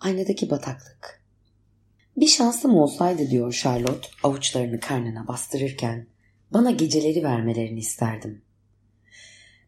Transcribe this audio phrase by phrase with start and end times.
[0.00, 1.22] Aynadaki bataklık.
[2.16, 6.06] Bir şansım olsaydı diyor Charlotte avuçlarını karnına bastırırken
[6.50, 8.42] bana geceleri vermelerini isterdim.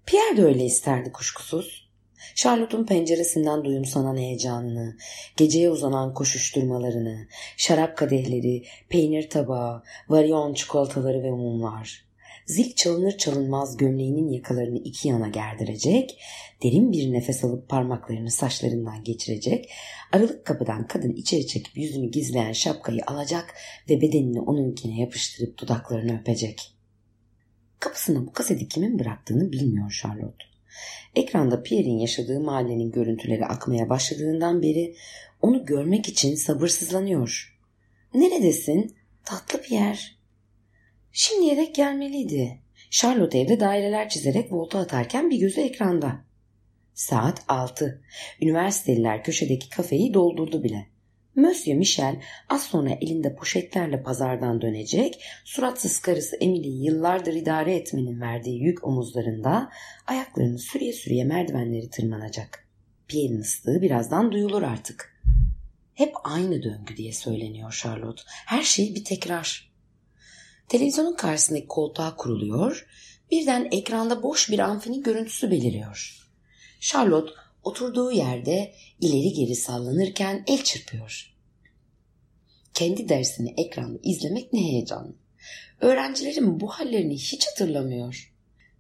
[0.06, 1.91] Pierre de öyle isterdi kuşkusuz.
[2.34, 4.97] Charlotte'un penceresinden duyumsanan heyecanını,
[5.36, 12.05] geceye uzanan koşuşturmalarını, şarap kadehleri, peynir tabağı, varyon çikolataları ve mumlar.
[12.47, 16.20] Zil çalınır çalınmaz gömleğinin yakalarını iki yana gerdirecek,
[16.62, 19.70] derin bir nefes alıp parmaklarını saçlarından geçirecek,
[20.12, 23.55] aralık kapıdan kadın içeri çekip yüzünü gizleyen şapkayı alacak
[23.91, 26.74] ve bedenini onunkine yapıştırıp dudaklarını öpecek.
[27.80, 30.45] Kapısına bu kaseti kimin bıraktığını bilmiyor Charlotte.
[31.14, 34.95] Ekranda Pierre'in yaşadığı mahallenin görüntüleri akmaya başladığından beri
[35.42, 37.58] onu görmek için sabırsızlanıyor.
[38.14, 38.96] Neredesin?
[39.24, 39.98] Tatlı Pierre.
[41.12, 42.61] Şimdiye dek gelmeliydi.
[42.90, 46.30] Charlotte evde daireler çizerek volta atarken bir gözü ekranda.
[47.00, 48.02] Saat 6.
[48.40, 50.86] Üniversiteliler köşedeki kafeyi doldurdu bile.
[51.34, 58.62] Monsieur Michel az sonra elinde poşetlerle pazardan dönecek, suratsız karısı Emily'yi yıllardır idare etmenin verdiği
[58.62, 59.70] yük omuzlarında
[60.06, 62.68] ayaklarını sürüye sürüye merdivenleri tırmanacak.
[63.08, 65.22] Pierre'in ıslığı birazdan duyulur artık.
[65.94, 68.22] Hep aynı döngü diye söyleniyor Charlotte.
[68.27, 69.72] Her şey bir tekrar.
[70.68, 72.86] Televizyonun karşısındaki koltuğa kuruluyor,
[73.30, 76.20] birden ekranda boş bir amfinin görüntüsü beliriyor.
[76.80, 77.33] Charlotte
[77.63, 81.35] oturduğu yerde ileri geri sallanırken el çırpıyor.
[82.74, 85.13] Kendi dersini ekranda izlemek ne heyecanlı.
[85.80, 88.33] Öğrencilerin bu hallerini hiç hatırlamıyor.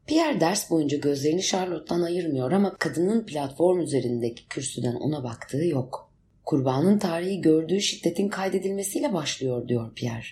[0.06, 6.10] Pierre ders boyunca gözlerini Charlotte'dan ayırmıyor ama kadının platform üzerindeki kürsüden ona baktığı yok.
[6.44, 10.26] Kurbanın tarihi gördüğü şiddetin kaydedilmesiyle başlıyor diyor Pierre.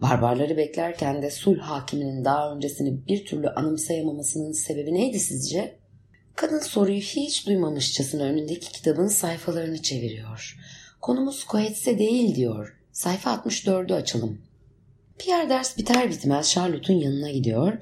[0.00, 5.83] Barbarları beklerken de sulh hakiminin daha öncesini bir türlü anımsayamamasının sebebi neydi sizce?
[6.36, 10.58] Kadın soruyu hiç duymamışçasına önündeki kitabın sayfalarını çeviriyor.
[11.00, 12.76] Konumuz Coetz'e değil diyor.
[12.92, 14.42] Sayfa 64'ü açalım.
[15.18, 17.78] Pierre ders biter bitmez Charlotte'un yanına gidiyor.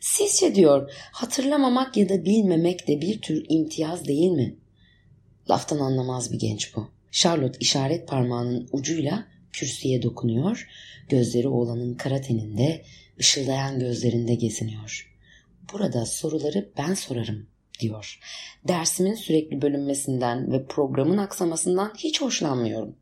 [0.00, 4.56] Sizce diyor hatırlamamak ya da bilmemek de bir tür imtiyaz değil mi?
[5.50, 6.90] Laftan anlamaz bir genç bu.
[7.10, 10.68] Charlotte işaret parmağının ucuyla kürsüye dokunuyor.
[11.08, 12.84] Gözleri oğlanın kara teninde,
[13.20, 15.12] ışıldayan gözlerinde geziniyor.
[15.72, 17.51] Burada soruları ben sorarım
[17.82, 18.18] diyor.
[18.68, 22.96] Dersimin sürekli bölünmesinden ve programın aksamasından hiç hoşlanmıyorum.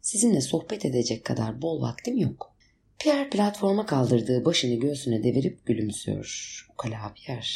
[0.00, 2.54] Sizinle sohbet edecek kadar bol vaktim yok.
[2.98, 6.66] Pierre platforma kaldırdığı başını göğsüne devirip gülümsüyor.
[6.72, 7.46] Ukala Pierre.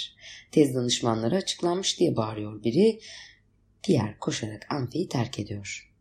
[0.51, 3.01] Tez danışmanları açıklanmış diye bağırıyor biri.
[3.83, 5.93] Pierre koşarak amfiyi terk ediyor.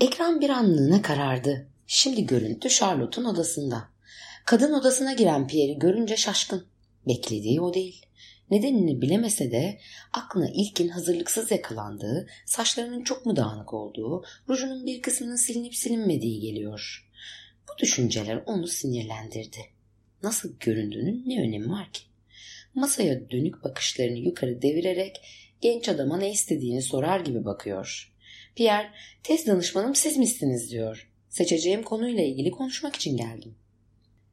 [0.00, 1.68] Ekran bir anlığına karardı.
[1.86, 3.88] Şimdi görüntü Charlotte'un odasında.
[4.44, 6.66] Kadın odasına giren Pierre'i görünce şaşkın.
[7.06, 8.06] Beklediği o değil.
[8.50, 9.78] Nedenini bilemese de
[10.12, 17.08] aklına ilkin hazırlıksız yakalandığı, saçlarının çok mu dağınık olduğu, rujunun bir kısmının silinip silinmediği geliyor.
[17.68, 19.58] Bu düşünceler onu sinirlendirdi.
[20.22, 22.02] Nasıl göründüğünün ne önemi var ki?
[22.74, 25.20] Masaya dönük bakışlarını yukarı devirerek
[25.60, 28.12] genç adama ne istediğini sorar gibi bakıyor.
[28.56, 28.90] Pierre,
[29.22, 31.10] tez danışmanım siz misiniz diyor.
[31.28, 33.54] Seçeceğim konuyla ilgili konuşmak için geldim.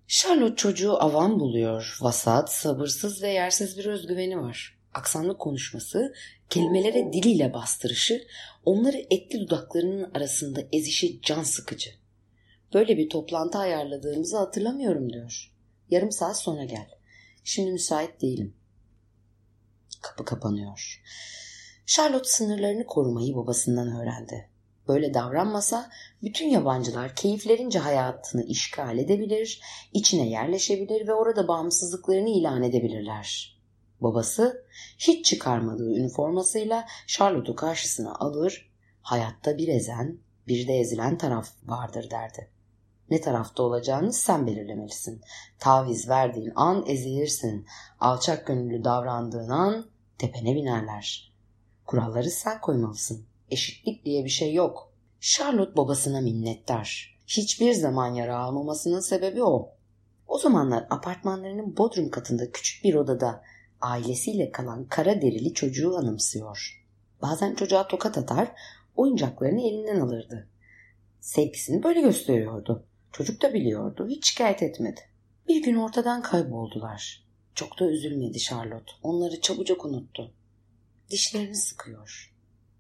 [0.07, 1.98] Charlotte çocuğu avam buluyor.
[2.02, 4.78] Vasat, sabırsız ve yersiz bir özgüveni var.
[4.94, 6.13] Aksanlı konuşması,
[6.50, 8.28] kelimelere diliyle bastırışı,
[8.66, 11.90] onları etli dudaklarının arasında ezişi can sıkıcı.
[12.74, 15.52] Böyle bir toplantı ayarladığımızı hatırlamıyorum diyor.
[15.90, 16.88] Yarım saat sonra gel.
[17.44, 18.56] Şimdi müsait değilim.
[20.02, 21.02] Kapı kapanıyor.
[21.86, 24.50] Charlotte sınırlarını korumayı babasından öğrendi.
[24.88, 25.90] Böyle davranmasa
[26.24, 29.62] bütün yabancılar keyiflerince hayatını işgal edebilir,
[29.94, 33.58] içine yerleşebilir ve orada bağımsızlıklarını ilan edebilirler.
[34.02, 34.66] Babası
[34.98, 38.72] hiç çıkarmadığı üniformasıyla Charlotte'u karşısına alır,
[39.02, 40.18] hayatta bir ezen,
[40.48, 42.50] bir de ezilen taraf vardır derdi.
[43.10, 45.22] Ne tarafta olacağını sen belirlemelisin.
[45.60, 47.66] Taviz verdiğin an ezilirsin.
[48.00, 49.86] Alçak gönüllü davrandığın an
[50.18, 51.34] tepene binerler.
[51.86, 53.26] Kuralları sen koymalısın.
[53.51, 54.94] Eşitlik diye bir şey yok.
[55.19, 57.18] Charlotte babasına minnettar.
[57.27, 59.71] Hiçbir zaman yara almamasının sebebi o.
[60.27, 63.44] O zamanlar apartmanlarının bodrum katında küçük bir odada
[63.81, 66.86] ailesiyle kalan kara derili çocuğu anımsıyor.
[67.21, 68.51] Bazen çocuğa tokat atar,
[68.95, 70.47] oyuncaklarını elinden alırdı.
[71.19, 72.86] Sevgisini böyle gösteriyordu.
[73.12, 75.01] Çocuk da biliyordu, hiç şikayet etmedi.
[75.47, 77.25] Bir gün ortadan kayboldular.
[77.56, 78.92] Çok da üzülmedi Charlotte.
[79.03, 80.33] Onları çabucak unuttu.
[81.09, 82.35] Dişlerini sıkıyor.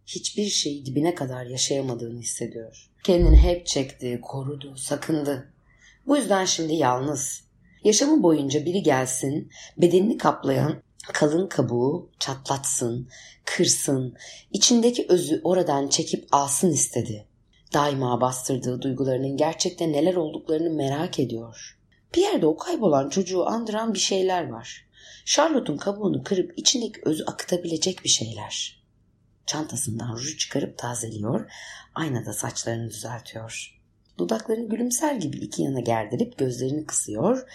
[0.05, 2.89] Hiçbir şeyi dibine kadar yaşayamadığını hissediyor.
[3.03, 5.53] Kendini hep çekti, korudu, sakındı.
[6.07, 7.43] Bu yüzden şimdi yalnız.
[7.83, 10.81] Yaşamı boyunca biri gelsin, bedenini kaplayan
[11.13, 13.09] kalın kabuğu çatlatsın,
[13.45, 14.15] kırsın,
[14.51, 17.25] içindeki özü oradan çekip alsın istedi.
[17.73, 21.77] Daima bastırdığı duygularının gerçekten neler olduklarını merak ediyor.
[22.15, 24.85] Bir yerde o kaybolan çocuğu andıran bir şeyler var.
[25.25, 28.84] Charlotte'un kabuğunu kırıp içindeki özü akıtabilecek bir şeyler.
[29.45, 31.51] Çantasından ruj çıkarıp tazeliyor,
[31.95, 33.81] aynada saçlarını düzeltiyor.
[34.17, 37.49] Dudaklarını gülümser gibi iki yana gerdirip gözlerini kısıyor,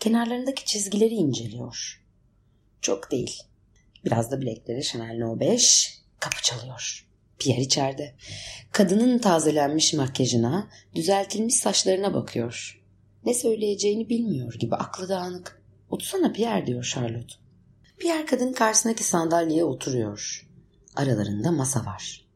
[0.00, 2.02] kenarlarındaki çizgileri inceliyor.
[2.80, 3.42] Çok değil.
[4.04, 7.06] Biraz da bilekleri Chanel No 5 kapı çalıyor.
[7.38, 8.14] Pierre içeride.
[8.72, 12.82] Kadının tazelenmiş makyajına, düzeltilmiş saçlarına bakıyor.
[13.24, 15.62] Ne söyleyeceğini bilmiyor gibi aklı dağınık.
[15.90, 17.34] Otursana Pierre diyor Charlotte.
[17.98, 20.46] Pierre kadın karşısındaki sandalyeye oturuyor.
[20.96, 22.26] Aralarında masa var.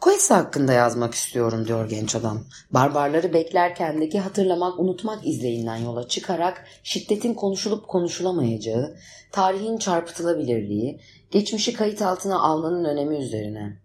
[0.00, 2.44] Koysa hakkında yazmak istiyorum diyor genç adam.
[2.70, 8.96] Barbarları beklerkendeki hatırlamak unutmak izleyinden yola çıkarak şiddetin konuşulup konuşulamayacağı,
[9.32, 11.00] tarihin çarpıtılabilirliği,
[11.30, 13.76] geçmişi kayıt altına almanın önemi üzerine.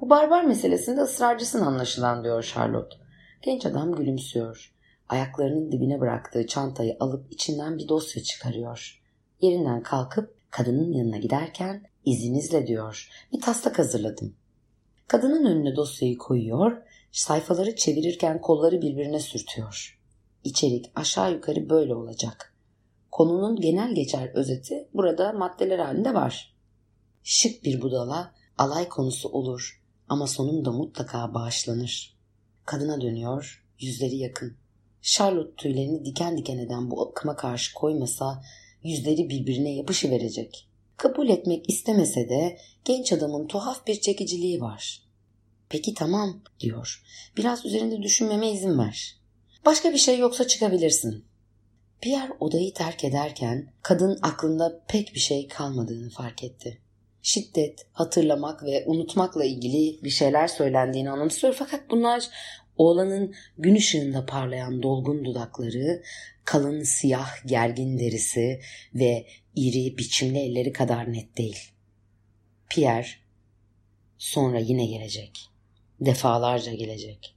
[0.00, 2.96] Bu barbar meselesinde ısrarcısın anlaşılan diyor Charlotte.
[3.42, 4.72] Genç adam gülümsüyor.
[5.08, 9.02] Ayaklarının dibine bıraktığı çantayı alıp içinden bir dosya çıkarıyor.
[9.40, 14.36] Yerinden kalkıp kadının yanına giderken izninizle diyor bir taslak hazırladım.
[15.06, 16.82] Kadının önüne dosyayı koyuyor,
[17.12, 20.00] sayfaları çevirirken kolları birbirine sürtüyor.
[20.44, 22.54] İçerik aşağı yukarı böyle olacak.
[23.10, 26.54] Konunun genel geçer özeti burada maddeler halinde var.
[27.22, 32.16] Şık bir budala alay konusu olur ama sonunda mutlaka bağışlanır.
[32.64, 34.56] Kadına dönüyor, yüzleri yakın.
[35.02, 38.42] Charlotte tüylerini diken diken eden bu akıma karşı koymasa
[38.82, 40.67] yüzleri birbirine yapışıverecek.
[40.98, 45.02] Kabul etmek istemese de genç adamın tuhaf bir çekiciliği var.
[45.68, 47.02] Peki tamam diyor.
[47.36, 49.16] Biraz üzerinde düşünmeme izin ver.
[49.64, 51.24] Başka bir şey yoksa çıkabilirsin.
[52.00, 56.78] Pierre odayı terk ederken kadın aklında pek bir şey kalmadığını fark etti.
[57.22, 62.28] Şiddet, hatırlamak ve unutmakla ilgili bir şeyler söylendiğini anımsıyor fakat bunlar
[62.76, 66.02] oğlanın gün ışığında parlayan dolgun dudakları,
[66.44, 68.60] kalın siyah gergin derisi
[68.94, 69.26] ve
[69.58, 71.58] iri biçimli elleri kadar net değil.
[72.70, 73.08] Pierre
[74.18, 75.48] sonra yine gelecek.
[76.00, 77.34] Defalarca gelecek.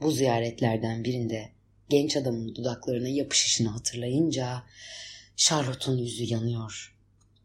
[0.00, 1.52] Bu ziyaretlerden birinde
[1.88, 4.62] genç adamın dudaklarına yapışışını hatırlayınca
[5.36, 6.96] Charlotte'un yüzü yanıyor.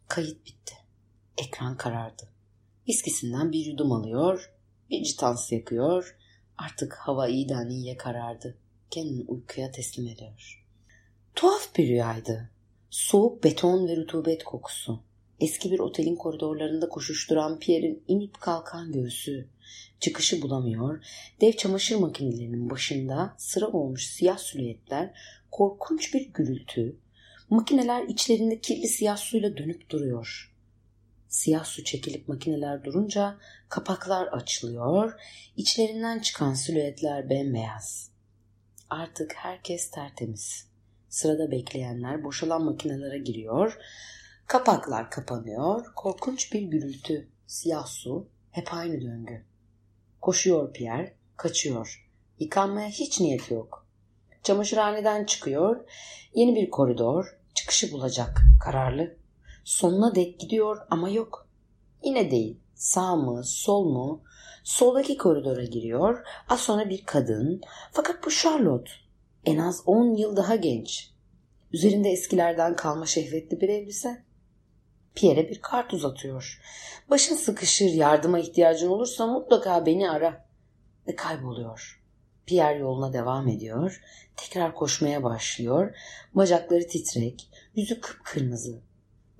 [0.07, 0.75] Kayıt bitti.
[1.37, 2.29] Ekran karardı.
[2.87, 4.51] Viskisinden bir yudum alıyor,
[4.89, 6.15] bir citans yakıyor.
[6.57, 8.57] Artık hava iyiden iyiye karardı.
[8.91, 10.65] Kendini uykuya teslim ediyor.
[11.35, 12.54] Tuhaf bir rüyaydı.
[12.95, 15.03] Soğuk beton ve rutubet kokusu.
[15.39, 19.47] Eski bir otelin koridorlarında koşuşturan Pierre'in inip kalkan göğsü.
[19.99, 21.05] Çıkışı bulamıyor.
[21.41, 25.13] Dev çamaşır makinelerinin başında sıra olmuş siyah silüetler,
[25.51, 26.99] korkunç bir gürültü.
[27.49, 30.55] Makineler içlerinde kirli siyah suyla dönüp duruyor.
[31.27, 33.37] Siyah su çekilip makineler durunca
[33.69, 35.13] kapaklar açılıyor,
[35.57, 38.11] içlerinden çıkan silüetler bembeyaz.
[38.89, 40.74] Artık herkes tertemiz.
[41.15, 43.77] Sırada bekleyenler boşalan makinelere giriyor.
[44.47, 45.85] Kapaklar kapanıyor.
[45.95, 47.27] Korkunç bir gürültü.
[47.47, 48.27] Siyah su.
[48.51, 49.45] Hep aynı döngü.
[50.21, 51.15] Koşuyor Pierre.
[51.37, 52.09] Kaçıyor.
[52.39, 53.87] Yıkanmaya hiç niyeti yok.
[54.43, 55.85] Çamaşırhaneden çıkıyor.
[56.33, 57.37] Yeni bir koridor.
[57.53, 58.41] Çıkışı bulacak.
[58.63, 59.15] Kararlı.
[59.63, 61.47] Sonuna dek gidiyor ama yok.
[62.03, 62.59] Yine değil.
[62.73, 64.23] Sağ mı, sol mu?
[64.63, 66.23] Soldaki koridora giriyor.
[66.49, 67.61] Az sonra bir kadın.
[67.91, 69.04] Fakat bu Charlotte.
[69.45, 71.11] En az 10 yıl daha genç.
[71.71, 74.23] Üzerinde eskilerden kalma şehvetli bir elbise.
[75.15, 76.61] Pierre'e bir kart uzatıyor.
[77.09, 80.45] Başın sıkışır, yardıma ihtiyacın olursa mutlaka beni ara.
[81.07, 82.01] Ve kayboluyor.
[82.45, 84.01] Pierre yoluna devam ediyor.
[84.35, 85.95] Tekrar koşmaya başlıyor.
[86.33, 88.81] Bacakları titrek, yüzü kıpkırmızı.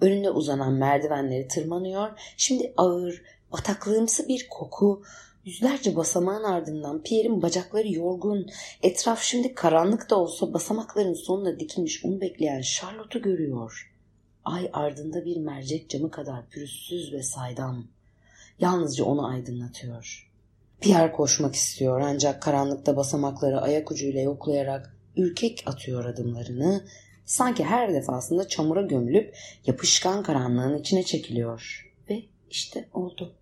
[0.01, 2.09] Önünde uzanan merdivenleri tırmanıyor.
[2.37, 3.21] Şimdi ağır,
[3.51, 5.03] bataklığımsı bir koku.
[5.45, 8.47] Yüzlerce basamağın ardından Pierre'in bacakları yorgun.
[8.83, 13.93] Etraf şimdi karanlık da olsa basamakların sonuna dikilmiş onu bekleyen Charlotte'u görüyor.
[14.45, 17.87] Ay ardında bir mercek camı kadar pürüzsüz ve saydam.
[18.59, 20.31] Yalnızca onu aydınlatıyor.
[20.81, 26.85] Pierre koşmak istiyor ancak karanlıkta basamakları ayak ucuyla yoklayarak ürkek atıyor adımlarını.
[27.25, 29.35] Sanki her defasında çamura gömülüp
[29.65, 31.91] yapışkan karanlığın içine çekiliyor.
[32.09, 33.35] Ve işte oldu.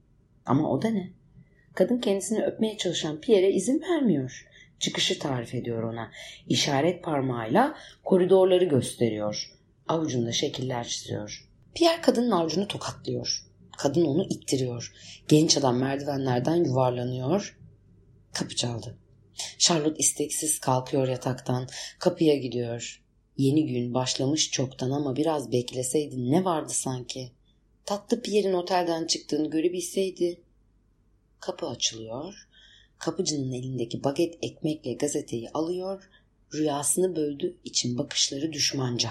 [0.45, 1.22] Ama o da ne?
[1.75, 4.47] Kadın kendisini öpmeye çalışan Pierre'e izin vermiyor.
[4.79, 6.11] Çıkışı tarif ediyor ona.
[6.47, 9.51] İşaret parmağıyla koridorları gösteriyor.
[9.87, 11.49] Avucunda şekiller çiziyor.
[11.75, 13.43] Pierre kadının avucunu tokatlıyor.
[13.77, 14.93] Kadın onu ittiriyor.
[15.27, 17.59] Genç adam merdivenlerden yuvarlanıyor.
[18.33, 18.97] Kapı çaldı.
[19.57, 21.67] Charlotte isteksiz kalkıyor yataktan.
[21.99, 23.03] Kapıya gidiyor.
[23.37, 27.31] Yeni gün başlamış çoktan ama biraz bekleseydi ne vardı sanki?
[27.85, 30.42] Tatlı Pierre'in otelden çıktığını görebilseydi.
[31.45, 32.47] Kapı açılıyor.
[32.99, 36.09] Kapıcının elindeki baget ekmekle gazeteyi alıyor.
[36.53, 39.09] Rüyasını böldü için bakışları düşmanca.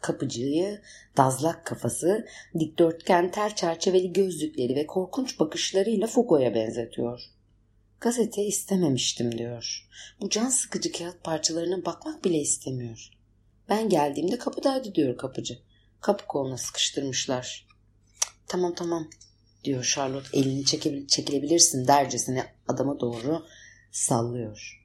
[0.00, 0.80] Kapıcıyı,
[1.16, 2.26] dazlak kafası,
[2.58, 7.20] dikdörtgen tel çerçeveli gözlükleri ve korkunç bakışlarıyla Foucault'a benzetiyor.
[8.00, 9.88] Gazete istememiştim diyor.
[10.20, 13.10] Bu can sıkıcı kağıt parçalarına bakmak bile istemiyor.
[13.68, 15.58] Ben geldiğimde kapıdaydı diyor kapıcı.
[16.00, 17.66] Kapı koluna sıkıştırmışlar.
[18.46, 19.08] Tamam tamam
[19.64, 23.46] diyor Charlotte elini çekebil çekilebilirsin dercesine adama doğru
[23.90, 24.84] sallıyor.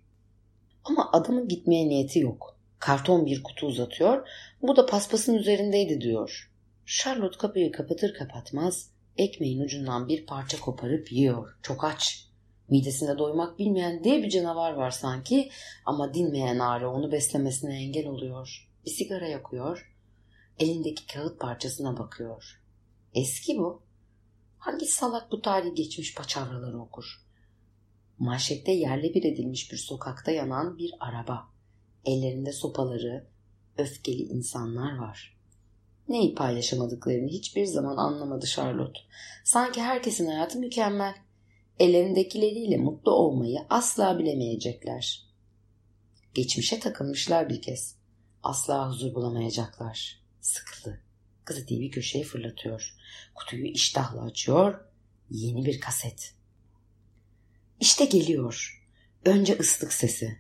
[0.83, 2.57] Ama adamın gitmeye niyeti yok.
[2.79, 4.27] Karton bir kutu uzatıyor.
[4.61, 6.51] Bu da paspasın üzerindeydi diyor.
[6.85, 11.57] Charlotte kapıyı kapatır kapatmaz ekmeğin ucundan bir parça koparıp yiyor.
[11.61, 12.25] Çok aç.
[12.69, 15.49] Midesinde doymak bilmeyen diye bir canavar var sanki
[15.85, 18.69] ama dinmeyen ağrı onu beslemesine engel oluyor.
[18.85, 19.95] Bir sigara yakıyor.
[20.59, 22.61] Elindeki kağıt parçasına bakıyor.
[23.13, 23.88] Eski bu.
[24.59, 27.05] Hangi salak bu tarihi geçmiş paçavraları okur?
[28.17, 31.47] Manşette yerle bir edilmiş bir sokakta yanan bir araba.
[32.05, 33.27] Ellerinde sopaları,
[33.77, 35.37] öfkeli insanlar var.
[36.07, 38.99] Neyi paylaşamadıklarını hiçbir zaman anlamadı Charlotte.
[39.43, 41.15] Sanki herkesin hayatı mükemmel.
[41.79, 45.23] Ellerindekileriyle mutlu olmayı asla bilemeyecekler.
[46.33, 47.95] Geçmişe takılmışlar bir kez.
[48.43, 50.23] Asla huzur bulamayacaklar.
[50.41, 51.08] Sıkıldı.
[51.49, 52.95] Gazeteyi bir köşeye fırlatıyor.
[53.35, 54.79] Kutuyu iştahla açıyor.
[55.29, 56.33] Yeni bir kaset.
[57.79, 58.83] İşte geliyor.
[59.25, 60.37] Önce ıslık sesi.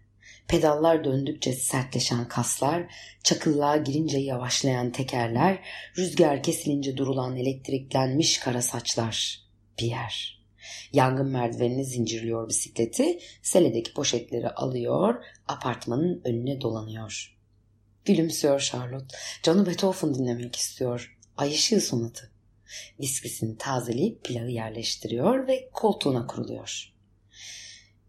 [0.47, 5.65] Pedallar döndükçe sertleşen kaslar, çakıllığa girince yavaşlayan tekerler,
[5.97, 9.43] rüzgar kesilince durulan elektriklenmiş kara saçlar.
[9.77, 10.39] Pierre.
[10.93, 17.38] Yangın merdivenini zincirliyor bisikleti, seledeki poşetleri alıyor, apartmanın önüne dolanıyor.
[18.05, 19.17] Gülümsüyor Charlotte.
[19.43, 21.17] Canı Beethoven dinlemek istiyor.
[21.37, 22.31] Ay ışığı sonatı.
[22.99, 26.93] Viskisini tazeleyip pilavı yerleştiriyor ve koltuğuna kuruluyor.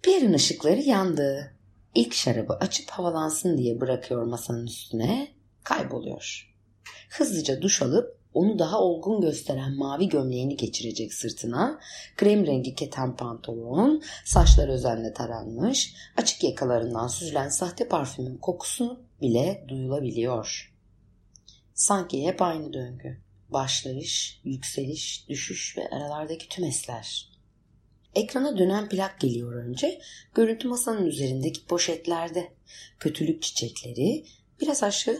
[0.02, 1.56] Pierre'in ışıkları yandı.
[1.94, 5.28] İlk şarabı açıp havalansın diye bırakıyor masanın üstüne,
[5.64, 6.54] kayboluyor.
[7.10, 11.80] Hızlıca duş alıp onu daha olgun gösteren mavi gömleğini geçirecek sırtına,
[12.16, 20.74] krem rengi keten pantolon, saçlar özenle taranmış, açık yakalarından süzülen sahte parfümün kokusunu bile duyulabiliyor.
[21.74, 23.20] Sanki hep aynı döngü.
[23.48, 27.30] Başlayış, yükseliş, düşüş ve aralardaki tüm esler.
[28.14, 30.00] Ekrana dönen plak geliyor önce.
[30.34, 32.52] Görüntü masanın üzerindeki poşetlerde.
[32.98, 34.24] Kötülük çiçekleri,
[34.60, 35.16] biraz aşağı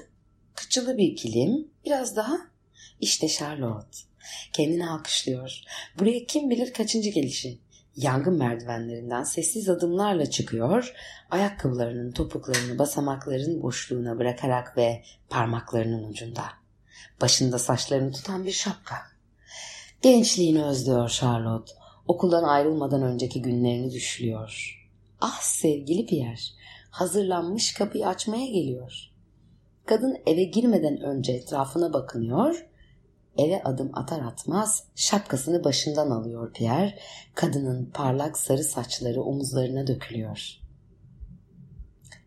[0.54, 2.38] kıçılı bir kilim, biraz daha
[3.00, 3.98] işte Charlotte.
[4.52, 5.60] Kendini alkışlıyor.
[5.98, 7.58] Buraya kim bilir kaçıncı gelişi.
[8.02, 10.94] Yangın merdivenlerinden sessiz adımlarla çıkıyor,
[11.30, 16.44] ayakkabılarının topuklarını basamakların boşluğuna bırakarak ve parmaklarının ucunda.
[17.20, 18.96] Başında saçlarını tutan bir şapka.
[20.02, 21.72] Gençliğini özlüyor Charlotte.
[22.06, 24.80] Okuldan ayrılmadan önceki günlerini düşlüyor.
[25.20, 26.40] Ah sevgili Pierre,
[26.90, 29.10] hazırlanmış kapıyı açmaya geliyor.
[29.86, 32.66] Kadın eve girmeden önce etrafına bakınıyor,
[33.38, 36.98] eve adım atar atmaz şapkasını başından alıyor Pierre,
[37.34, 40.60] kadının parlak sarı saçları omuzlarına dökülüyor.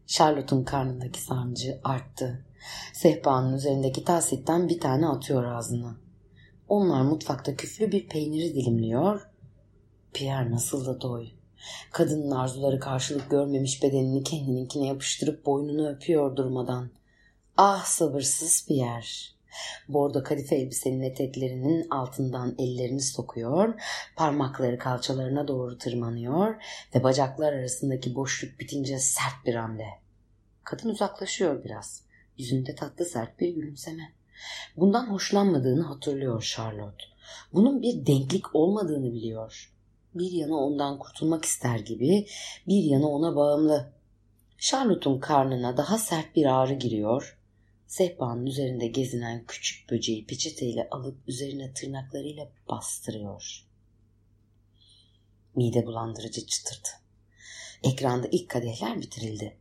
[0.07, 2.45] Charlotte'un karnındaki sancı arttı.
[2.93, 5.95] Sehpanın üzerindeki tasitten bir tane atıyor ağzına.
[6.67, 9.29] Onlar mutfakta küflü bir peyniri dilimliyor.
[10.13, 11.27] Pierre nasıl da doy.
[11.91, 16.89] Kadının arzuları karşılık görmemiş bedenini kendininkine yapıştırıp boynunu öpüyor durmadan.
[17.57, 19.32] Ah sabırsız Pierre.
[19.87, 23.73] Bordo kadife elbisenin eteklerinin altından ellerini sokuyor,
[24.15, 26.55] parmakları kalçalarına doğru tırmanıyor
[26.95, 29.87] ve bacaklar arasındaki boşluk bitince sert bir hamle.
[30.63, 32.03] Kadın uzaklaşıyor biraz.
[32.37, 34.13] Yüzünde tatlı sert bir gülümseme.
[34.77, 37.05] Bundan hoşlanmadığını hatırlıyor Charlotte.
[37.53, 39.73] Bunun bir denklik olmadığını biliyor.
[40.15, 42.27] Bir yana ondan kurtulmak ister gibi,
[42.67, 43.93] bir yana ona bağımlı.
[44.57, 47.39] Charlotte'un karnına daha sert bir ağrı giriyor.
[47.93, 53.65] Sehpanın üzerinde gezinen küçük böceği peçeteyle alıp üzerine tırnaklarıyla bastırıyor.
[55.55, 56.87] Mide bulandırıcı çıtırdı.
[57.83, 59.57] Ekranda ilk kadehler bitirildi.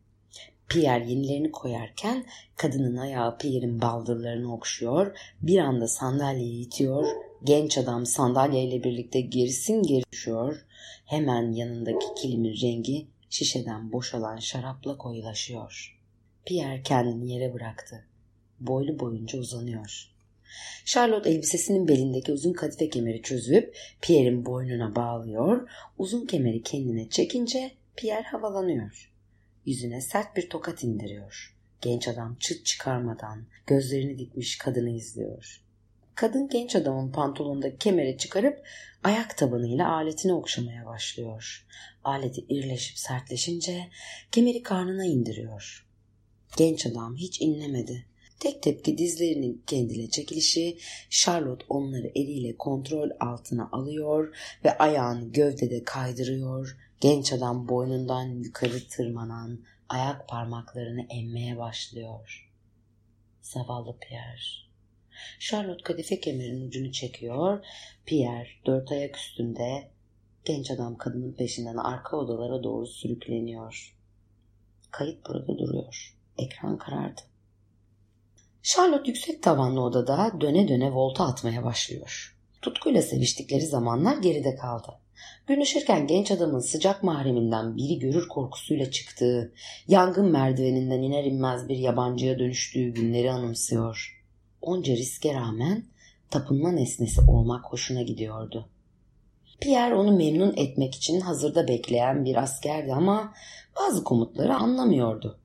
[0.69, 7.07] Pierre yenilerini koyarken kadının ayağı Pierre'in baldırlarını okşuyor, bir anda sandalyeyi itiyor,
[7.45, 10.05] genç adam sandalyeyle birlikte gerisin geri
[11.05, 15.99] hemen yanındaki kilimin rengi şişeden boşalan şarapla koyulaşıyor.
[16.47, 18.12] Pierre kendini yere bıraktı.
[18.67, 20.13] Boylu boyunca uzanıyor.
[20.85, 28.23] Charlotte elbisesinin belindeki uzun kadife kemeri çözüp Pierre'in boynuna bağlıyor, uzun kemeri kendine çekince Pierre
[28.23, 29.13] havalanıyor.
[29.67, 31.57] Yüzüne sert bir tokat indiriyor.
[31.81, 35.63] Genç adam çıt çıkarmadan gözlerini dikmiş kadını izliyor.
[36.15, 38.67] Kadın genç adamın pantolonundaki kemeri çıkarıp
[39.05, 41.67] ayak tabanıyla aletini okşamaya başlıyor.
[42.05, 43.89] Aleti irleşip sertleşince
[44.33, 45.87] kemeri karnına indiriyor.
[46.57, 48.07] Genç adam hiç inlemedi.
[48.43, 50.79] Tek tepki dizlerinin kendine çekilişi,
[51.11, 59.65] Charlotte onları eliyle kontrol altına alıyor ve ayağını gövdede kaydırıyor, Genç adam boynundan yukarı tırmanan
[59.89, 62.51] ayak parmaklarını emmeye başlıyor.
[63.41, 64.41] Zavallı Pierre.
[65.41, 67.65] Charlotte kadife kemerin ucunu çekiyor.
[68.07, 69.91] Pierre dört ayak üstünde
[70.45, 73.97] genç adam kadının peşinden arka odalara doğru sürükleniyor.
[74.91, 76.17] Kayıt burada duruyor.
[76.39, 77.21] Ekran karardı.
[78.63, 82.37] Charlotte yüksek tavanlı odada döne döne volta atmaya başlıyor.
[82.63, 84.89] Tutkuyla seviştikleri zamanlar geride kaldı.
[85.47, 89.53] Gün ışırken genç adamın sıcak mahreminden biri görür korkusuyla çıktığı,
[89.89, 94.23] yangın merdiveninden iner inmez bir yabancıya dönüştüğü günleri anımsıyor.
[94.61, 95.85] Onca riske rağmen
[96.31, 98.69] tapınma nesnesi olmak hoşuna gidiyordu.
[99.61, 103.35] Pierre onu memnun etmek için hazırda bekleyen bir askerdi ama
[103.81, 105.39] bazı komutları anlamıyordu.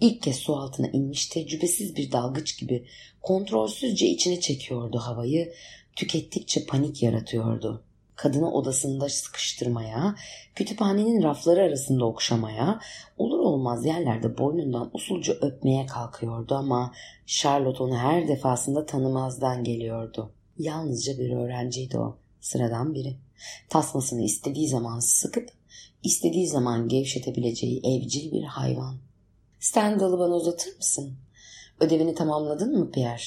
[0.00, 2.86] İlk kez su altına inmiş tecrübesiz bir dalgıç gibi
[3.22, 5.52] kontrolsüzce içine çekiyordu havayı,
[5.96, 7.84] tükettikçe panik yaratıyordu
[8.18, 10.14] kadını odasında sıkıştırmaya,
[10.54, 12.80] kütüphanenin rafları arasında okşamaya,
[13.18, 16.92] olur olmaz yerlerde boynundan usulca öpmeye kalkıyordu ama
[17.26, 20.32] Charlotte onu her defasında tanımazdan geliyordu.
[20.58, 23.16] Yalnızca bir öğrenciydi o, sıradan biri.
[23.68, 25.50] Tasmasını istediği zaman sıkıp,
[26.02, 29.07] istediği zaman gevşetebileceği evcil bir hayvan.
[29.60, 31.16] Stendhal'ı bana uzatır mısın?
[31.80, 33.22] Ödevini tamamladın mı Pierre?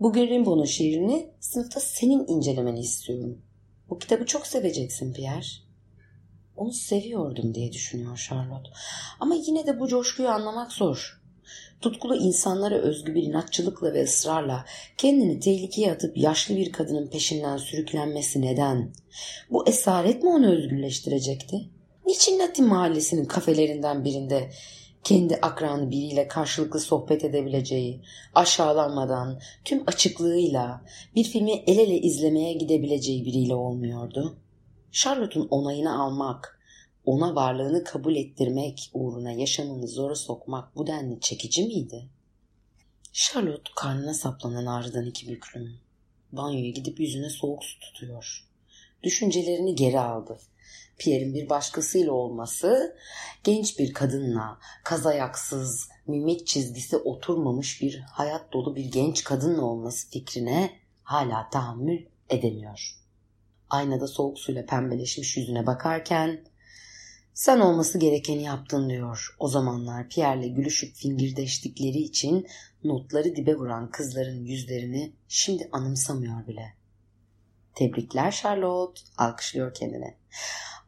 [0.00, 3.42] Bugün Rimbaud'un şiirini sınıfta senin incelemeni istiyorum.
[3.90, 5.46] Bu kitabı çok seveceksin Pierre.
[6.56, 8.70] Onu seviyordum diye düşünüyor Charlotte.
[9.20, 11.20] Ama yine de bu coşkuyu anlamak zor.
[11.80, 14.64] Tutkulu insanlara özgü bir inatçılıkla ve ısrarla
[14.96, 18.92] kendini tehlikeye atıp yaşlı bir kadının peşinden sürüklenmesi neden?
[19.50, 21.68] Bu esaret mi onu özgürleştirecekti?
[22.06, 24.50] Niçin Latin mahallesinin kafelerinden birinde
[25.04, 28.00] kendi akranı biriyle karşılıklı sohbet edebileceği,
[28.34, 34.36] aşağılanmadan, tüm açıklığıyla bir filmi el ele izlemeye gidebileceği biriyle olmuyordu.
[34.92, 36.60] Charlotte'un onayını almak,
[37.04, 42.08] ona varlığını kabul ettirmek uğruna yaşamını zora sokmak bu denli çekici miydi?
[43.12, 45.78] Charlotte karnına saplanan ağrıdan iki büklüm.
[46.32, 48.44] Banyoya gidip yüzüne soğuk su tutuyor.
[49.02, 50.38] Düşüncelerini geri aldı.
[50.98, 52.96] Pierre'in bir başkasıyla olması
[53.44, 60.70] genç bir kadınla kazayaksız, mimik çizgisi oturmamış bir hayat dolu bir genç kadınla olması fikrine
[61.02, 62.96] hala tahammül edemiyor.
[63.70, 66.44] Aynada soğuk suyla pembeleşmiş yüzüne bakarken
[67.34, 69.36] sen olması gerekeni yaptın diyor.
[69.38, 72.46] O zamanlar Pierre'le gülüşüp fingirdeştikleri için
[72.84, 76.74] notları dibe vuran kızların yüzlerini şimdi anımsamıyor bile.
[77.74, 80.14] Tebrikler Charlotte, alkışlıyor kendine.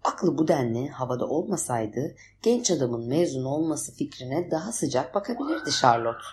[0.05, 6.25] Aklı bu denli havada olmasaydı genç adamın mezun olması fikrine daha sıcak bakabilirdi Charlotte.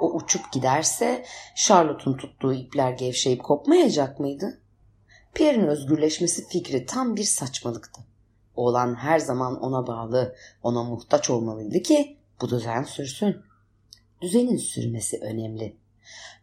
[0.00, 1.24] O uçup giderse
[1.56, 4.60] Charlotte'un tuttuğu ipler gevşeyip kopmayacak mıydı?
[5.34, 8.00] Pierre'in özgürleşmesi fikri tam bir saçmalıktı.
[8.56, 13.36] Oğlan her zaman ona bağlı, ona muhtaç olmalıydı ki bu düzen sürsün.
[14.22, 15.76] Düzenin sürmesi önemli.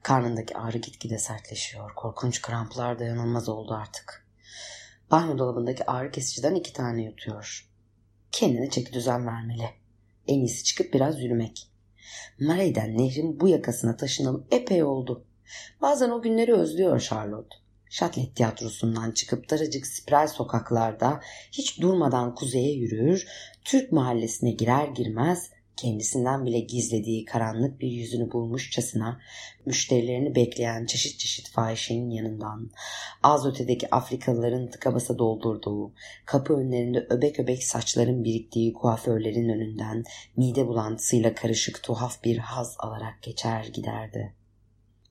[0.03, 1.95] Karnındaki ağrı gitgide sertleşiyor.
[1.95, 4.27] Korkunç kramplar dayanılmaz oldu artık.
[5.11, 7.69] Banyo dolabındaki ağrı kesiciden iki tane yutuyor.
[8.31, 9.69] Kendine çeki düzen vermeli.
[10.27, 11.71] En iyisi çıkıp biraz yürümek.
[12.39, 15.25] Marey'den nehrin bu yakasına taşınalı epey oldu.
[15.81, 17.55] Bazen o günleri özlüyor Charlotte.
[17.89, 21.19] Şatlet tiyatrosundan çıkıp daracık spiral sokaklarda
[21.51, 23.27] hiç durmadan kuzeye yürür,
[23.65, 29.19] Türk mahallesine girer girmez kendisinden bile gizlediği karanlık bir yüzünü bulmuşçasına
[29.65, 32.71] müşterilerini bekleyen çeşit çeşit fahişenin yanından,
[33.23, 35.93] az ötedeki Afrikalıların tıka basa doldurduğu,
[36.25, 40.03] kapı önlerinde öbek öbek saçların biriktiği kuaförlerin önünden
[40.37, 44.33] mide bulantısıyla karışık tuhaf bir haz alarak geçer giderdi.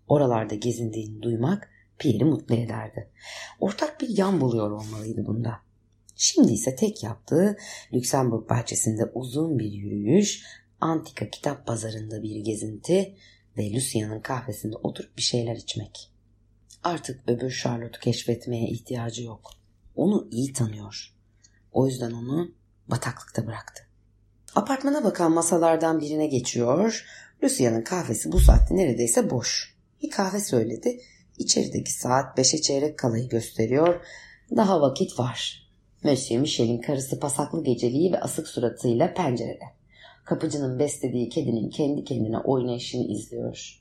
[0.08, 3.10] Oralarda gezindiğini duymak Pierre'i mutlu ederdi.
[3.60, 5.63] Ortak bir yan buluyor olmalıydı bunda.
[6.16, 7.56] Şimdi ise tek yaptığı
[7.92, 10.44] Lüksemburg bahçesinde uzun bir yürüyüş,
[10.80, 13.16] antika kitap pazarında bir gezinti
[13.58, 16.10] ve Lucia'nın kahvesinde oturup bir şeyler içmek.
[16.84, 19.50] Artık öbür Charlotte'u keşfetmeye ihtiyacı yok.
[19.96, 21.14] Onu iyi tanıyor.
[21.72, 22.54] O yüzden onu
[22.88, 23.82] bataklıkta bıraktı.
[24.54, 27.06] Apartmana bakan masalardan birine geçiyor.
[27.44, 29.76] Lucia'nın kahvesi bu saatte neredeyse boş.
[30.02, 31.00] Bir kahve söyledi.
[31.38, 34.06] İçerideki saat beşe çeyrek kalayı gösteriyor.
[34.56, 35.63] Daha vakit var.
[36.04, 39.64] Monsieur Michel'in karısı pasaklı geceliği ve asık suratıyla pencerede.
[40.24, 43.80] Kapıcının beslediği kedinin kendi kendine oynayışını izliyor.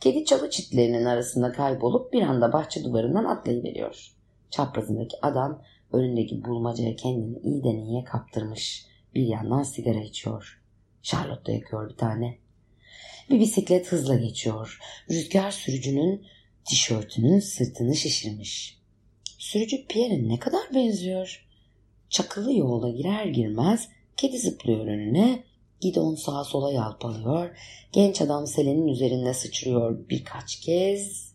[0.00, 4.08] Kedi çalı çitlerinin arasında kaybolup bir anda bahçe duvarından atlayıveriyor.
[4.50, 8.86] Çaprazındaki adam önündeki bulmacaya kendini iyiden iyiye kaptırmış.
[9.14, 10.62] Bir yandan sigara içiyor.
[11.02, 12.38] Charlotte da yakıyor bir tane.
[13.30, 14.78] Bir bisiklet hızla geçiyor.
[15.10, 16.26] Rüzgar sürücünün
[16.64, 18.78] tişörtünün sırtını şişirmiş.
[19.38, 21.43] Sürücü Pierre'e ne kadar benziyor.
[22.08, 25.44] Çakılı yola girer girmez kedi zıplıyor önüne,
[25.80, 27.50] gidon sağa sola yalpalıyor,
[27.92, 31.32] genç adam selenin üzerinde sıçrıyor birkaç kez,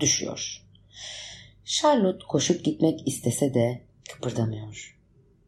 [0.00, 0.62] düşüyor.
[1.64, 4.98] Charlotte koşup gitmek istese de kıpırdamıyor.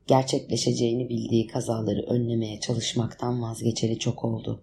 [0.06, 4.62] Gerçekleşeceğini bildiği kazaları önlemeye çalışmaktan vazgeçeri çok oldu.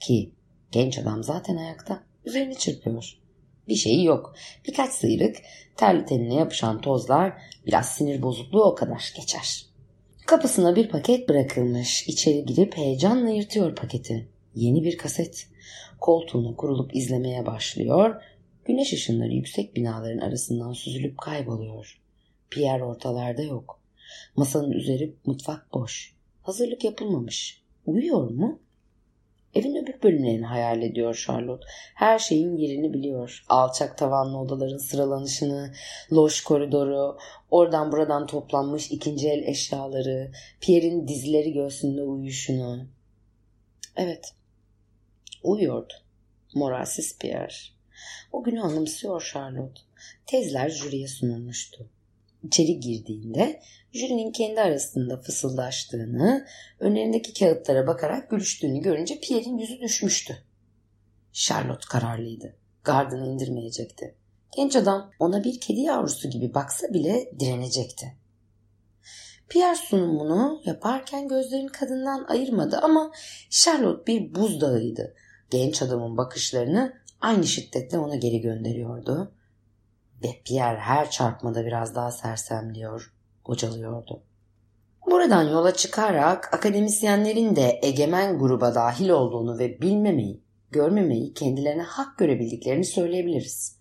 [0.00, 0.32] Ki
[0.72, 3.21] genç adam zaten ayakta, üzerini çırpıyor.
[3.68, 4.34] Bir şeyi yok.
[4.68, 5.36] Birkaç sıyrık,
[5.76, 7.32] terli tenine yapışan tozlar,
[7.66, 9.66] biraz sinir bozukluğu o kadar geçer.
[10.26, 12.08] Kapısına bir paket bırakılmış.
[12.08, 14.28] İçeri girip heyecanla yırtıyor paketi.
[14.54, 15.46] Yeni bir kaset.
[16.00, 18.22] Koltuğuna kurulup izlemeye başlıyor.
[18.64, 22.00] Güneş ışınları yüksek binaların arasından süzülüp kayboluyor.
[22.50, 23.80] Pierre ortalarda yok.
[24.36, 26.14] Masanın üzeri mutfak boş.
[26.42, 27.62] Hazırlık yapılmamış.
[27.86, 28.60] Uyuyor mu?
[29.54, 31.66] Evin öbür bölümlerini hayal ediyor Charlotte.
[31.94, 33.44] Her şeyin yerini biliyor.
[33.48, 35.72] Alçak tavanlı odaların sıralanışını,
[36.12, 37.18] loş koridoru,
[37.50, 42.86] oradan buradan toplanmış ikinci el eşyaları, Pierre'in dizleri göğsünde uyuşunu.
[43.96, 44.34] Evet,
[45.42, 45.94] uyuyordu.
[46.54, 47.54] Moralsiz Pierre.
[48.32, 49.80] O günü anımsıyor Charlotte.
[50.26, 51.88] Tezler jüriye sunulmuştu.
[52.42, 53.60] İçeri girdiğinde
[53.92, 56.46] jürinin kendi arasında fısıldaştığını,
[56.80, 60.38] önlerindeki kağıtlara bakarak gülüştüğünü görünce Pierre'in yüzü düşmüştü.
[61.32, 62.56] Charlotte kararlıydı.
[62.84, 64.14] Gardını indirmeyecekti.
[64.56, 68.16] Genç adam ona bir kedi yavrusu gibi baksa bile direnecekti.
[69.48, 73.12] Pierre sunumunu yaparken gözlerini kadından ayırmadı ama
[73.50, 75.14] Charlotte bir buzdağıydı.
[75.50, 79.32] Genç adamın bakışlarını aynı şiddetle ona geri gönderiyordu.
[80.24, 83.14] Ve Pierre her çarpmada biraz daha sersemliyor,
[83.46, 84.22] bocalıyordu.
[85.10, 92.84] Buradan yola çıkarak akademisyenlerin de egemen gruba dahil olduğunu ve bilmemeyi, görmemeyi kendilerine hak görebildiklerini
[92.84, 93.78] söyleyebiliriz.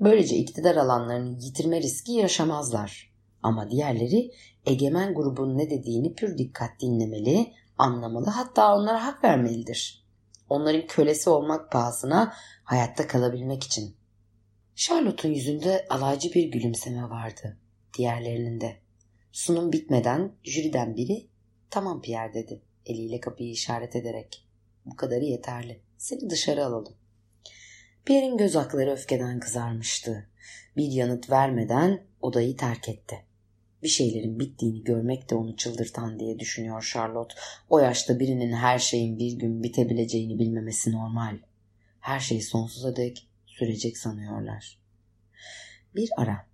[0.00, 3.12] Böylece iktidar alanlarını yitirme riski yaşamazlar.
[3.42, 4.30] Ama diğerleri
[4.66, 10.04] egemen grubun ne dediğini pür dikkat dinlemeli, anlamalı hatta onlara hak vermelidir.
[10.48, 12.32] Onların kölesi olmak pahasına
[12.64, 13.96] hayatta kalabilmek için.
[14.76, 17.56] Charlotte'un yüzünde alaycı bir gülümseme vardı.
[17.98, 18.76] Diğerlerinin de.
[19.32, 21.26] Sunum bitmeden jüriden biri
[21.70, 24.46] tamam Pierre dedi eliyle kapıyı işaret ederek.
[24.86, 25.80] Bu kadarı yeterli.
[25.98, 26.94] Seni dışarı alalım.
[28.04, 30.28] Pierre'in göz akları öfkeden kızarmıştı.
[30.76, 33.16] Bir yanıt vermeden odayı terk etti.
[33.82, 37.34] Bir şeylerin bittiğini görmek de onu çıldırtan diye düşünüyor Charlotte.
[37.70, 41.38] O yaşta birinin her şeyin bir gün bitebileceğini bilmemesi normal.
[42.00, 43.28] Her şey sonsuza dek
[43.58, 44.78] sürecek sanıyorlar.
[45.94, 46.46] Bir ara.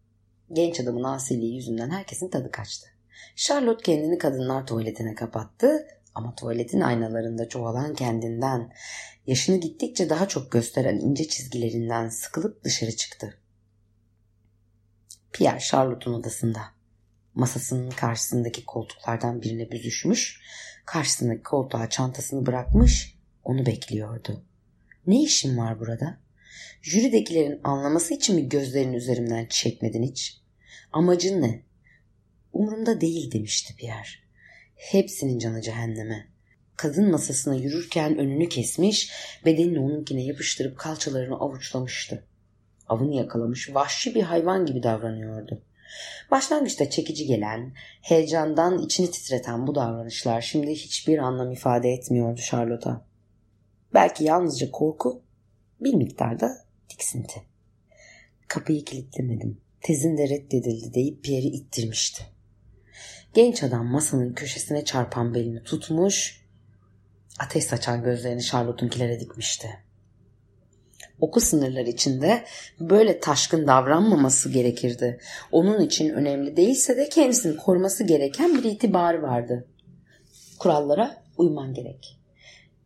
[0.53, 2.87] Genç adamın asiliği yüzünden herkesin tadı kaçtı.
[3.37, 8.73] Charlotte kendini kadınlar tuvaletine kapattı ama tuvaletin aynalarında çoğalan kendinden,
[9.27, 13.39] yaşını gittikçe daha çok gösteren ince çizgilerinden sıkılıp dışarı çıktı.
[15.33, 16.61] Pierre Charlotte'un odasında.
[17.35, 20.41] Masasının karşısındaki koltuklardan birine büzüşmüş,
[20.87, 24.45] karşısındaki koltuğa çantasını bırakmış, onu bekliyordu.
[25.07, 26.19] Ne işin var burada?
[26.83, 30.40] Jüridekilerin anlaması için mi gözlerini üzerimden çekmedin hiç?
[30.92, 31.62] Amacın ne?
[32.53, 34.09] Umurumda değil demişti Pierre.
[34.77, 36.27] Hepsinin canı cehenneme.
[36.77, 39.12] Kadın masasına yürürken önünü kesmiş,
[39.44, 42.25] bedenini onunkine yapıştırıp kalçalarını avuçlamıştı.
[42.88, 45.62] Avını yakalamış vahşi bir hayvan gibi davranıyordu.
[46.31, 53.07] Başlangıçta çekici gelen, heyecandan içini titreten bu davranışlar şimdi hiçbir anlam ifade etmiyordu Charlotte'a.
[53.94, 55.23] Belki yalnızca korku,
[55.81, 57.43] bir miktarda tiksinti.
[58.49, 59.61] Kapıyı kilitlemedim.
[59.81, 62.23] Tezin de reddedildi deyip Pierre'i ittirmişti.
[63.35, 66.45] Genç adam masanın köşesine çarpan belini tutmuş,
[67.38, 69.69] ateş saçan gözlerini Charlotte'unkilere dikmişti.
[71.21, 72.45] Okul sınırları içinde
[72.81, 75.21] böyle taşkın davranmaması gerekirdi.
[75.53, 79.69] Onun için önemli değilse de kendisini koruması gereken bir itibarı vardı.
[80.59, 82.19] Kurallara uyman gerek.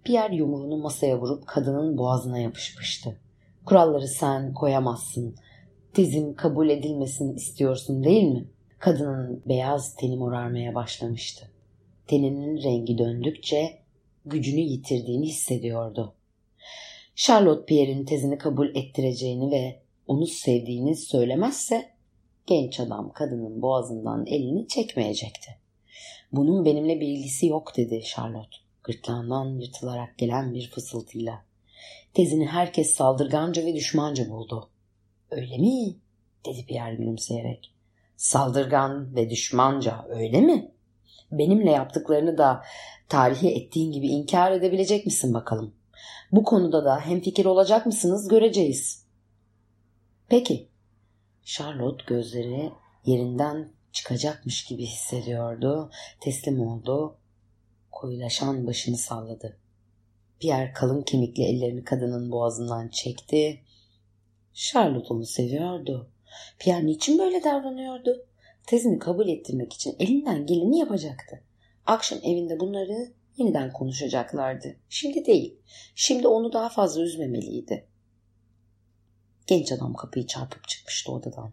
[0.04, 3.20] Pierre yumruğunu masaya vurup kadının boğazına yapışmıştı.
[3.66, 5.36] Kuralları sen koyamazsın.
[5.94, 8.48] Tezin kabul edilmesini istiyorsun değil mi?
[8.78, 11.50] Kadının beyaz teni morarmaya başlamıştı.
[12.06, 13.78] Teninin rengi döndükçe
[14.26, 16.14] gücünü yitirdiğini hissediyordu.
[17.14, 21.90] Charlotte Pierre'in tezini kabul ettireceğini ve onu sevdiğini söylemezse
[22.46, 25.50] genç adam kadının boğazından elini çekmeyecekti.
[26.32, 31.44] Bunun benimle bir ilgisi yok dedi Charlotte gırtlağından yırtılarak gelen bir fısıltıyla.
[32.14, 34.68] Tezini herkes saldırganca ve düşmanca buldu.
[35.30, 35.96] Öyle mi?
[36.46, 37.74] dedi Pierre gülümseyerek.
[38.16, 40.70] Saldırgan ve düşmanca öyle mi?
[41.32, 42.62] Benimle yaptıklarını da
[43.08, 45.74] tarihi ettiğin gibi inkar edebilecek misin bakalım?
[46.32, 49.04] Bu konuda da hemfikir olacak mısınız göreceğiz.
[50.28, 50.68] Peki.
[51.42, 52.72] Charlotte gözleri
[53.06, 55.90] yerinden çıkacakmış gibi hissediyordu.
[56.20, 57.16] Teslim oldu.
[57.94, 59.56] Koyulaşan başını salladı.
[60.40, 63.60] Pierre kalın kemikli ellerini kadının boğazından çekti.
[64.52, 66.10] Charlotte onu seviyordu.
[66.58, 68.26] Pierre niçin böyle davranıyordu?
[68.66, 71.42] Tezini kabul ettirmek için elinden geleni yapacaktı.
[71.86, 74.76] Akşam evinde bunları yeniden konuşacaklardı.
[74.88, 75.58] Şimdi değil.
[75.94, 77.86] Şimdi onu daha fazla üzmemeliydi.
[79.46, 81.52] Genç adam kapıyı çarpıp çıkmıştı odadan.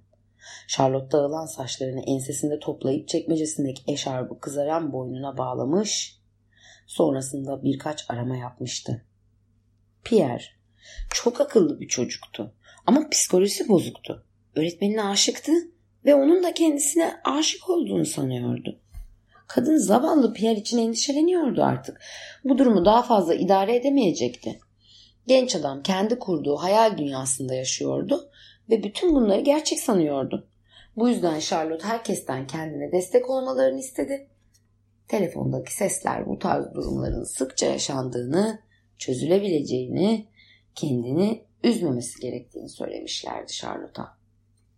[0.68, 6.21] Charlotte dağılan saçlarını ensesinde toplayıp çekmecesindeki eşarbı kızaran boynuna bağlamış.
[6.92, 9.06] Sonrasında birkaç arama yapmıştı.
[10.04, 10.44] Pierre
[11.14, 12.54] çok akıllı bir çocuktu
[12.86, 14.26] ama psikolojisi bozuktu.
[14.56, 15.52] Öğretmenine aşıktı
[16.06, 18.80] ve onun da kendisine aşık olduğunu sanıyordu.
[19.48, 22.02] Kadın zavallı Pierre için endişeleniyordu artık.
[22.44, 24.60] Bu durumu daha fazla idare edemeyecekti.
[25.28, 28.30] Genç adam kendi kurduğu hayal dünyasında yaşıyordu
[28.70, 30.48] ve bütün bunları gerçek sanıyordu.
[30.96, 34.28] Bu yüzden Charlotte herkesten kendine destek olmalarını istedi.
[35.12, 38.60] Telefondaki sesler bu tarz durumların sıkça yaşandığını,
[38.98, 40.28] çözülebileceğini,
[40.76, 44.18] kendini üzmemesi gerektiğini söylemişlerdi Charlotte'a.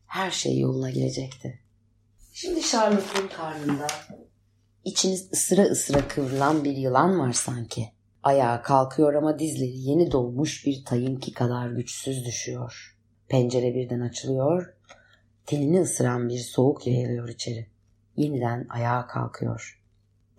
[0.07, 1.59] Her şey yoluna girecekti.
[2.31, 3.87] Şimdi Charlotte'un karnında
[4.85, 7.89] İçiniz ısıra ısıra kıvrılan bir yılan var sanki.
[8.23, 12.97] Ayağa kalkıyor ama dizleri yeni doğmuş bir tayınki kadar güçsüz düşüyor.
[13.27, 14.73] Pencere birden açılıyor.
[15.45, 17.67] Tenini ısıran bir soğuk yayılıyor içeri.
[18.17, 19.82] Yeniden ayağa kalkıyor.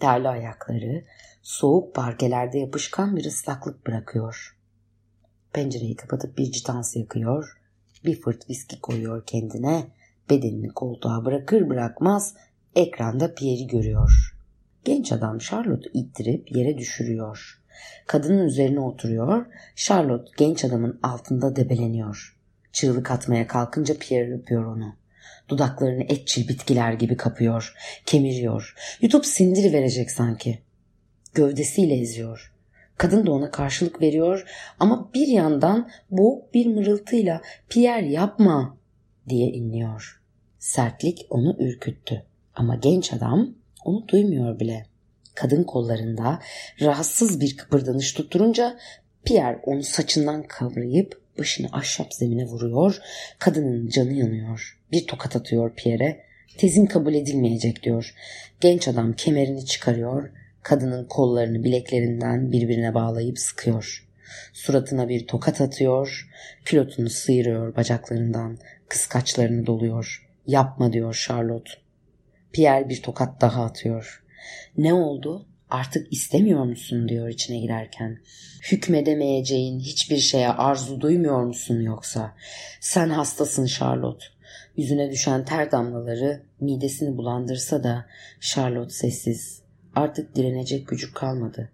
[0.00, 1.04] Terli ayakları
[1.42, 4.56] soğuk parkelerde yapışkan bir ıslaklık bırakıyor.
[5.52, 7.60] Pencereyi kapatıp bir citans yakıyor.
[8.04, 9.86] Bir fırt viski koyuyor kendine.
[10.30, 12.34] Bedenini koltuğa bırakır bırakmaz
[12.74, 14.36] ekranda Pierre'i görüyor.
[14.84, 17.62] Genç adam Charlotte'u ittirip yere düşürüyor.
[18.06, 19.46] Kadının üzerine oturuyor.
[19.76, 22.36] Charlotte genç adamın altında debeleniyor.
[22.72, 24.96] Çığlık atmaya kalkınca Pierre öpüyor onu.
[25.48, 27.74] Dudaklarını etçil bitkiler gibi kapıyor.
[28.06, 28.74] Kemiriyor.
[29.00, 30.58] Yutup sindiri verecek sanki.
[31.34, 32.52] Gövdesiyle eziyor.
[32.98, 34.44] Kadın da ona karşılık veriyor
[34.80, 38.76] ama bir yandan bu bir mırıltıyla Pierre yapma
[39.28, 40.20] diye inliyor.
[40.58, 42.24] Sertlik onu ürküttü.
[42.54, 44.86] Ama genç adam onu duymuyor bile.
[45.34, 46.38] Kadın kollarında
[46.80, 48.78] rahatsız bir kıpırdanış tutturunca
[49.24, 52.98] Pierre onu saçından kavrayıp başını ahşap zemine vuruyor.
[53.38, 54.78] Kadının canı yanıyor.
[54.92, 56.24] Bir tokat atıyor Pierre'e.
[56.58, 58.14] Tezin kabul edilmeyecek diyor.
[58.60, 60.30] Genç adam kemerini çıkarıyor.
[60.62, 64.08] Kadının kollarını bileklerinden birbirine bağlayıp sıkıyor.
[64.52, 66.28] Suratına bir tokat atıyor.
[66.64, 68.58] Külotunu sıyırıyor bacaklarından.
[68.88, 70.28] Kıskaçlarını doluyor.
[70.46, 71.70] Yapma diyor Charlotte.
[72.52, 74.22] Pierre bir tokat daha atıyor.
[74.76, 75.46] Ne oldu?
[75.74, 78.18] Artık istemiyor musun diyor içine girerken.
[78.72, 82.34] Hükmedemeyeceğin hiçbir şeye arzu duymuyor musun yoksa?
[82.80, 84.24] Sen hastasın Charlotte.
[84.76, 88.06] Yüzüne düşen ter damlaları midesini bulandırsa da
[88.40, 89.62] Charlotte sessiz.
[89.94, 91.70] Artık direnecek gücü kalmadı.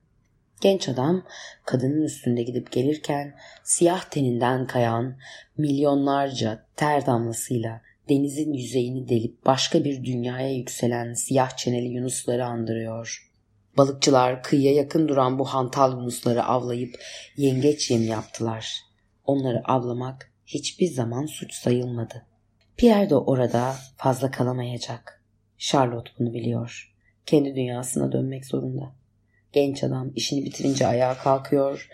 [0.60, 1.26] Genç adam
[1.64, 3.34] kadının üstünde gidip gelirken
[3.64, 5.16] siyah teninden kayan
[5.56, 13.29] milyonlarca ter damlasıyla denizin yüzeyini delip başka bir dünyaya yükselen siyah çeneli yunusları andırıyor.
[13.76, 16.94] Balıkçılar kıyıya yakın duran bu hantal yunusları avlayıp
[17.36, 18.80] yengeç yemi yaptılar.
[19.24, 22.26] Onları avlamak hiçbir zaman suç sayılmadı.
[22.76, 25.22] Pierre de orada fazla kalamayacak.
[25.58, 26.94] Charlotte bunu biliyor.
[27.26, 28.92] Kendi dünyasına dönmek zorunda.
[29.52, 31.88] Genç adam işini bitirince ayağa kalkıyor.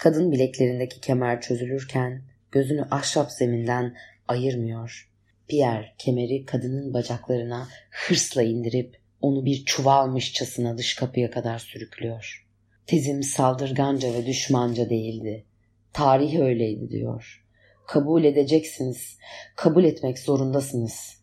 [0.00, 3.96] Kadın bileklerindeki kemer çözülürken gözünü ahşap zeminden
[4.28, 5.10] ayırmıyor.
[5.48, 12.46] Pierre kemeri kadının bacaklarına hırsla indirip onu bir çuvalmışçasına dış kapıya kadar sürüklüyor.
[12.86, 15.44] Tezim saldırganca ve düşmanca değildi.
[15.92, 17.44] Tarih öyleydi diyor.
[17.86, 19.18] Kabul edeceksiniz.
[19.56, 21.18] Kabul etmek zorundasınız.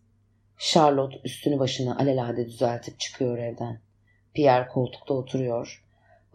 [0.58, 3.82] Charlotte üstünü başını alelade düzeltip çıkıyor evden.
[4.34, 5.86] Pierre koltukta oturuyor.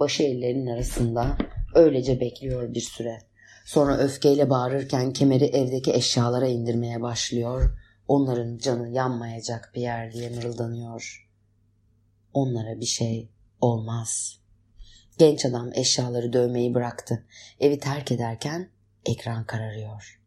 [0.01, 1.37] Başı ellerinin arasında
[1.75, 3.19] öylece bekliyor bir süre.
[3.65, 7.79] Sonra öfkeyle bağırırken kemeri evdeki eşyalara indirmeye başlıyor.
[8.09, 11.30] Onların canı yanmayacak Pierre diye mırıldanıyor.
[12.35, 13.29] Onlara bir şey
[13.61, 14.41] olmaz.
[15.19, 17.27] Genç adam eşyaları dövmeyi bıraktı.
[17.61, 18.71] Evi terk ederken
[19.07, 20.21] ekran kararıyor.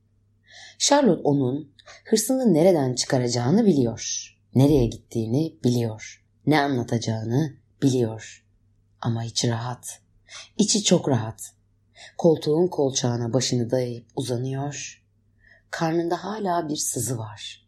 [0.77, 1.73] Charlotte onun
[2.05, 4.33] hırsını nereden çıkaracağını biliyor.
[4.55, 6.23] Nereye gittiğini biliyor.
[6.45, 8.45] Ne anlatacağını biliyor.
[9.01, 9.99] Ama içi rahat.
[10.57, 11.53] İçi çok rahat.
[12.17, 15.03] Koltuğun kolçağına başını dayayıp uzanıyor.
[15.69, 17.67] Karnında hala bir sızı var.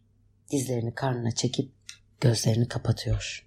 [0.50, 1.72] Dizlerini karnına çekip
[2.20, 3.46] gözlerini kapatıyor.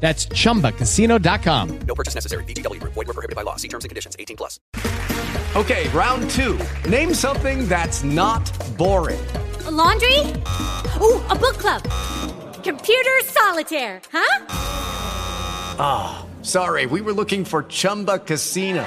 [0.00, 1.78] That's chumbacasino.com.
[1.80, 2.44] No purchase necessary.
[2.44, 2.92] VGW Group.
[2.94, 3.56] Void were prohibited by law.
[3.56, 4.14] See terms and conditions.
[4.18, 4.60] 18 plus.
[5.56, 6.58] Okay, round two.
[6.88, 8.44] Name something that's not
[8.76, 9.26] boring.
[9.64, 10.18] A laundry?
[11.00, 11.82] Ooh, a book club.
[12.62, 14.46] Computer solitaire, huh?
[15.78, 18.86] Ah, sorry, we were looking for Chumba Casino.